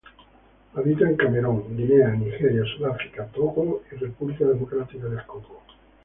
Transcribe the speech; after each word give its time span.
Habita 0.73 1.07
en 1.07 1.15
Camerún, 1.15 1.77
Guinea, 1.77 2.09
Nigeria, 2.15 2.63
Sudáfrica, 2.75 3.27
Togo 3.27 3.83
y 3.91 3.95
República 3.97 4.45
Democrática 4.45 5.05
del 5.07 5.23
Congo. 5.27 5.61